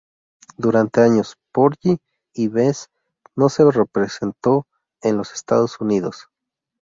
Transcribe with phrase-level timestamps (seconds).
[0.57, 1.99] Durante años, Porgy
[2.33, 2.89] y Bess
[3.35, 4.65] no se representó
[5.03, 6.27] en los Estados Unidos.